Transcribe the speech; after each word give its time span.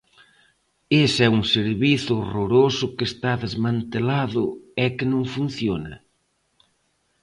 ¿Ese 1.03 1.21
é 1.27 1.29
un 1.37 1.43
servizo 1.55 2.11
horroroso 2.21 2.85
que 2.95 3.05
está 3.11 3.31
desmantelado 3.45 4.43
e 4.83 4.85
que 4.95 5.05
non 5.11 5.23
funciona? 5.35 5.93